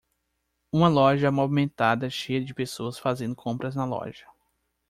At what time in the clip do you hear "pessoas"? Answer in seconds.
2.55-2.97